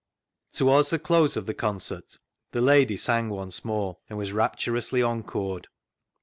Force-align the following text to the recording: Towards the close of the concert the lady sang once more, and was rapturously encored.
Towards 0.51 0.89
the 0.89 0.97
close 0.97 1.37
of 1.37 1.45
the 1.45 1.53
concert 1.53 2.17
the 2.53 2.61
lady 2.61 2.97
sang 2.97 3.29
once 3.29 3.63
more, 3.63 3.99
and 4.09 4.17
was 4.17 4.33
rapturously 4.33 5.01
encored. 5.01 5.67